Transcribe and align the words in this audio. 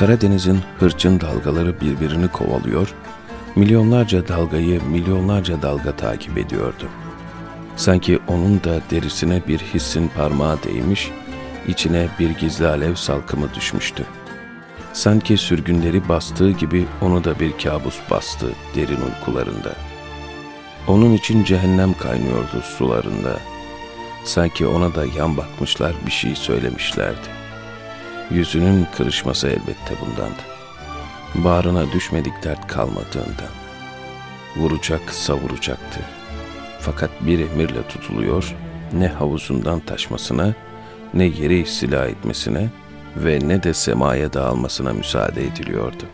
Karadeniz'in 0.00 0.60
hırçın 0.78 1.20
dalgaları 1.20 1.80
birbirini 1.80 2.28
kovalıyor, 2.28 2.94
milyonlarca 3.56 4.28
dalgayı 4.28 4.82
milyonlarca 4.82 5.62
dalga 5.62 5.96
takip 5.96 6.38
ediyordu. 6.38 6.88
Sanki 7.76 8.18
onun 8.28 8.64
da 8.64 8.80
derisine 8.90 9.42
bir 9.48 9.58
hissin 9.58 10.10
parmağı 10.16 10.62
değmiş, 10.62 11.10
içine 11.68 12.08
bir 12.18 12.30
gizli 12.30 12.66
alev 12.66 12.94
salkımı 12.94 13.54
düşmüştü. 13.54 14.06
Sanki 14.92 15.36
sürgünleri 15.36 16.08
bastığı 16.08 16.50
gibi 16.50 16.86
onu 17.00 17.24
da 17.24 17.40
bir 17.40 17.58
kabus 17.58 18.00
bastı 18.10 18.52
derin 18.74 19.00
uykularında. 19.00 19.74
Onun 20.88 21.12
için 21.12 21.44
cehennem 21.44 21.94
kaynıyordu 21.94 22.62
sularında. 22.78 23.40
Sanki 24.24 24.66
ona 24.66 24.94
da 24.94 25.04
yan 25.18 25.36
bakmışlar 25.36 25.92
bir 26.06 26.12
şey 26.12 26.34
söylemişlerdi. 26.36 27.39
Yüzünün 28.30 28.86
kırışması 28.96 29.48
elbette 29.48 29.94
bundandı. 30.00 30.42
Bağrına 31.34 31.92
düşmedik 31.92 32.44
dert 32.44 32.66
kalmadığından. 32.66 33.50
Vuracak 34.56 35.10
savuracaktı. 35.10 36.00
Fakat 36.80 37.10
bir 37.20 37.38
emirle 37.38 37.88
tutuluyor, 37.88 38.54
ne 38.92 39.08
havuzundan 39.08 39.80
taşmasına, 39.80 40.54
ne 41.14 41.24
yere 41.24 41.58
istila 41.58 42.06
etmesine 42.06 42.68
ve 43.16 43.38
ne 43.42 43.62
de 43.62 43.74
semaya 43.74 44.32
dağılmasına 44.32 44.92
müsaade 44.92 45.46
ediliyordu. 45.46 46.04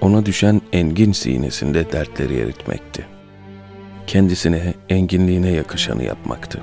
Ona 0.00 0.26
düşen 0.26 0.60
engin 0.72 1.12
sinesinde 1.12 1.92
dertleri 1.92 2.38
eritmekti. 2.38 3.06
Kendisine 4.06 4.74
enginliğine 4.88 5.50
yakışanı 5.50 6.04
yapmaktı. 6.04 6.60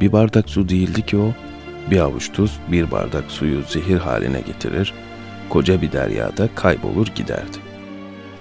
Bir 0.00 0.12
bardak 0.12 0.50
su 0.50 0.68
değildi 0.68 1.06
ki 1.06 1.16
o, 1.16 1.32
bir 1.90 1.98
avuç 1.98 2.32
tuz 2.32 2.58
bir 2.68 2.90
bardak 2.90 3.30
suyu 3.30 3.62
zehir 3.62 3.98
haline 3.98 4.40
getirir, 4.40 4.94
koca 5.48 5.82
bir 5.82 5.92
deryada 5.92 6.48
kaybolur 6.54 7.06
giderdi. 7.06 7.56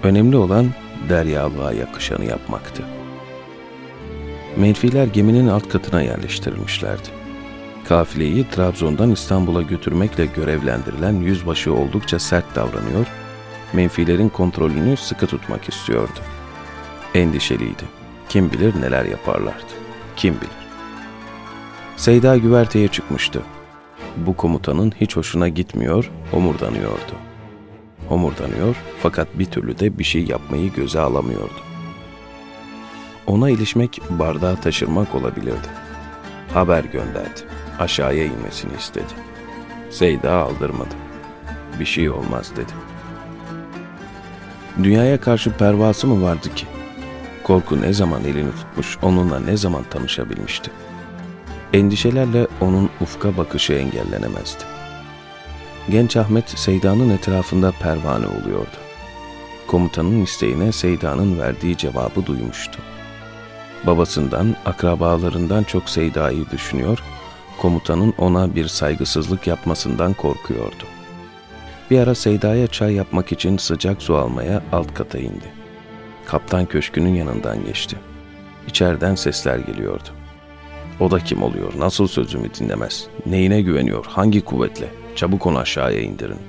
Önemli 0.03 0.37
olan 0.37 0.69
deryalığa 1.09 1.73
yakışanı 1.73 2.25
yapmaktı. 2.25 2.83
Menfiler 4.57 5.07
geminin 5.07 5.47
alt 5.47 5.69
katına 5.69 6.01
yerleştirilmişlerdi. 6.01 7.07
Kafileyi 7.87 8.49
Trabzon'dan 8.49 9.11
İstanbul'a 9.11 9.61
götürmekle 9.61 10.25
görevlendirilen 10.25 11.13
yüzbaşı 11.13 11.73
oldukça 11.73 12.19
sert 12.19 12.55
davranıyor, 12.55 13.07
menfilerin 13.73 14.29
kontrolünü 14.29 14.97
sıkı 14.97 15.27
tutmak 15.27 15.69
istiyordu. 15.69 16.19
Endişeliydi. 17.15 17.83
Kim 18.29 18.51
bilir 18.51 18.81
neler 18.81 19.05
yaparlardı. 19.05 19.73
Kim 20.15 20.35
bilir. 20.35 20.66
Seyda 21.97 22.37
güverteye 22.37 22.87
çıkmıştı. 22.87 23.41
Bu 24.17 24.37
komutanın 24.37 24.93
hiç 25.01 25.15
hoşuna 25.15 25.47
gitmiyor, 25.47 26.11
homurdanıyordu. 26.31 27.13
Homurdanıyor 28.09 28.75
fakat 29.01 29.39
bir 29.39 29.45
türlü 29.45 29.79
de 29.79 29.99
bir 29.99 30.03
şey 30.03 30.25
yapmayı 30.25 30.73
göze 30.73 30.99
alamıyordu. 30.99 31.61
Ona 33.27 33.49
ilişmek 33.49 34.01
bardağı 34.09 34.61
taşırmak 34.61 35.15
olabilirdi. 35.15 35.67
Haber 36.53 36.83
gönderdi. 36.83 37.41
Aşağıya 37.79 38.25
inmesini 38.25 38.71
istedi. 38.77 39.13
Seyda 39.89 40.33
aldırmadı. 40.33 40.95
Bir 41.79 41.85
şey 41.85 42.09
olmaz 42.09 42.51
dedi. 42.55 42.73
Dünyaya 44.83 45.21
karşı 45.21 45.51
pervası 45.51 46.07
mı 46.07 46.23
vardı 46.23 46.55
ki? 46.55 46.65
Korku 47.43 47.81
ne 47.81 47.93
zaman 47.93 48.23
elini 48.23 48.51
tutmuş, 48.51 48.97
onunla 49.01 49.39
ne 49.39 49.57
zaman 49.57 49.83
tanışabilmişti? 49.89 50.71
Endişelerle 51.73 52.47
onun 52.61 52.89
ufka 53.01 53.37
bakışı 53.37 53.73
engellenemezdi. 53.73 54.63
Genç 55.89 56.17
Ahmet 56.17 56.49
Seyda'nın 56.49 57.09
etrafında 57.09 57.71
pervane 57.71 58.25
oluyordu. 58.27 58.77
Komutanın 59.67 60.21
isteğine 60.21 60.71
Seyda'nın 60.71 61.39
verdiği 61.39 61.77
cevabı 61.77 62.25
duymuştu. 62.25 62.79
Babasından, 63.85 64.55
akrabalarından 64.65 65.63
çok 65.63 65.89
Seyda'yı 65.89 66.49
düşünüyor, 66.51 67.03
komutanın 67.57 68.13
ona 68.17 68.55
bir 68.55 68.67
saygısızlık 68.67 69.47
yapmasından 69.47 70.13
korkuyordu. 70.13 70.83
Bir 71.91 71.99
ara 71.99 72.15
Seyda'ya 72.15 72.67
çay 72.67 72.93
yapmak 72.93 73.31
için 73.31 73.57
sıcak 73.57 74.01
su 74.01 74.15
almaya 74.15 74.63
alt 74.71 74.93
kata 74.93 75.17
indi. 75.17 75.51
Kaptan 76.25 76.65
köşkünün 76.65 77.15
yanından 77.15 77.65
geçti. 77.65 77.97
İçeriden 78.67 79.15
sesler 79.15 79.57
geliyordu. 79.57 80.09
O 80.99 81.11
da 81.11 81.19
kim 81.19 81.43
oluyor? 81.43 81.73
Nasıl 81.77 82.07
sözümü 82.07 82.53
dinlemez? 82.53 83.07
Neyine 83.25 83.61
güveniyor? 83.61 84.05
Hangi 84.05 84.41
kuvvetle? 84.41 84.89
Çabuk 85.15 85.45
onu 85.45 85.57
aşağıya 85.57 86.01
indirin. 86.01 86.39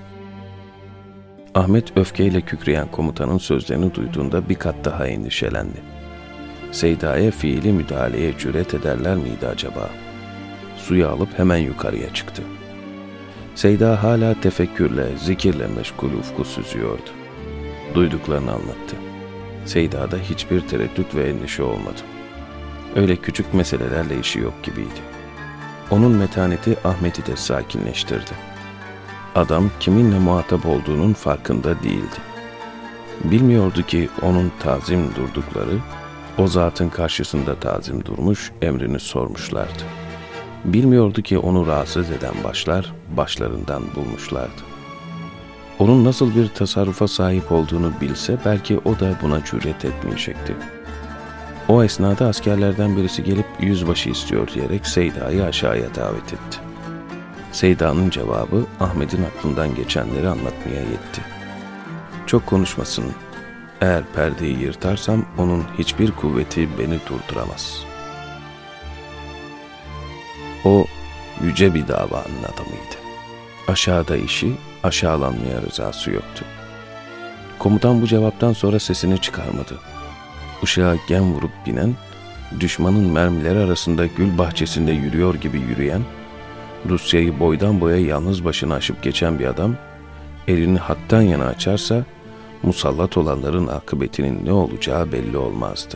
Ahmet 1.55 1.97
öfkeyle 1.97 2.41
kükreyen 2.41 2.91
komutanın 2.91 3.39
sözlerini 3.39 3.95
duyduğunda 3.95 4.49
bir 4.49 4.55
kat 4.55 4.75
daha 4.85 5.07
endişelendi. 5.07 5.83
Seyda'ya 6.73 7.31
fiili 7.31 7.73
müdahaleye 7.73 8.39
cüret 8.39 8.75
ederler 8.75 9.17
miydi 9.17 9.47
acaba? 9.47 9.91
Suyu 10.77 11.09
alıp 11.09 11.39
hemen 11.39 11.59
yukarıya 11.59 12.15
çıktı. 12.15 12.43
Seyda 13.55 14.03
hala 14.03 14.41
tefekkürle, 14.41 15.17
zikirle 15.17 15.67
meşgul 15.67 16.13
ufku 16.13 16.45
süzüyordu. 16.45 17.11
Duyduklarını 17.95 18.51
anlattı. 18.53 18.97
Seyda'da 19.65 20.17
hiçbir 20.17 20.61
tereddüt 20.61 21.15
ve 21.15 21.29
endişe 21.29 21.63
olmadı. 21.63 22.01
Öyle 22.99 23.17
küçük 23.17 23.55
meselelerle 23.55 24.21
işi 24.21 24.39
yok 24.39 24.55
gibiydi. 24.63 25.01
Onun 25.91 26.13
metaneti 26.13 26.77
Ahmet'i 26.85 27.27
de 27.27 27.37
sakinleştirdi. 27.37 28.31
Adam 29.35 29.71
kiminle 29.81 30.19
muhatap 30.19 30.67
olduğunun 30.67 31.13
farkında 31.13 31.83
değildi. 31.83 32.17
Bilmiyordu 33.25 33.83
ki 33.83 34.09
onun 34.23 34.53
tazim 34.61 35.15
durdukları, 35.15 35.79
o 36.39 36.47
zatın 36.47 36.89
karşısında 36.89 37.55
tazim 37.55 38.05
durmuş, 38.05 38.53
emrini 38.63 39.01
sormuşlardı. 39.01 39.83
Bilmiyordu 40.65 41.23
ki 41.23 41.39
onu 41.39 41.67
rahatsız 41.67 42.11
eden 42.11 42.35
başlar, 42.45 42.93
başlarından 43.17 43.83
bulmuşlardı. 43.95 44.63
Onun 45.79 46.05
nasıl 46.05 46.35
bir 46.35 46.49
tasarrufa 46.49 47.09
sahip 47.09 47.53
olduğunu 47.53 47.93
bilse 48.01 48.39
belki 48.45 48.79
o 48.79 49.01
da 49.01 49.15
buna 49.23 49.45
cüret 49.45 49.85
etmeyecekti.'' 49.85 50.78
O 51.69 51.85
esnada 51.85 52.27
askerlerden 52.27 52.97
birisi 52.97 53.25
gelip 53.25 53.47
yüzbaşı 53.61 54.11
istiyor 54.11 54.49
diyerek 54.55 54.87
Seyda'yı 54.87 55.45
aşağıya 55.45 55.95
davet 55.95 56.33
etti. 56.33 56.59
Seyda'nın 57.53 58.11
cevabı 58.11 58.65
Ahmet'in 58.81 59.25
aklından 59.25 59.75
geçenleri 59.75 60.29
anlatmaya 60.29 60.81
yetti. 60.81 61.21
Çok 62.27 62.47
konuşmasın. 62.47 63.05
Eğer 63.81 64.03
perdeyi 64.15 64.59
yırtarsam 64.59 65.25
onun 65.39 65.65
hiçbir 65.79 66.11
kuvveti 66.11 66.69
beni 66.79 66.99
durduramaz. 67.09 67.85
O 70.65 70.85
yüce 71.43 71.75
bir 71.75 71.89
davanın 71.89 72.43
adamıydı. 72.55 72.99
Aşağıda 73.69 74.17
işi, 74.17 74.53
aşağılanmaya 74.83 75.63
rızası 75.63 76.11
yoktu. 76.11 76.45
Komutan 77.59 78.03
bu 78.03 78.07
cevaptan 78.07 78.53
sonra 78.53 78.79
sesini 78.79 79.21
çıkarmadı 79.21 79.75
ışığa 80.63 80.97
gem 81.09 81.33
vurup 81.35 81.51
binen, 81.67 81.95
düşmanın 82.61 83.13
mermileri 83.13 83.59
arasında 83.59 84.07
gül 84.07 84.39
bahçesinde 84.39 84.93
yürüyor 84.93 85.35
gibi 85.35 85.59
yürüyen, 85.59 86.03
Rusya'yı 86.89 87.41
boydan 87.41 87.81
boya 87.81 87.97
yalnız 87.97 88.45
başına 88.45 88.75
aşıp 88.75 89.03
geçen 89.03 89.39
bir 89.39 89.47
adam, 89.47 89.77
elini 90.49 90.79
haktan 90.79 91.23
yana 91.23 91.45
açarsa, 91.45 92.05
musallat 92.63 93.17
olanların 93.17 93.67
akıbetinin 93.67 94.47
ne 94.47 94.53
olacağı 94.53 95.13
belli 95.13 95.37
olmazdı. 95.37 95.95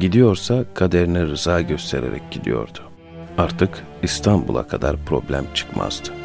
Gidiyorsa 0.00 0.64
kaderine 0.74 1.22
rıza 1.22 1.60
göstererek 1.60 2.30
gidiyordu. 2.30 2.78
Artık 3.38 3.84
İstanbul'a 4.02 4.68
kadar 4.68 4.96
problem 5.06 5.44
çıkmazdı. 5.54 6.17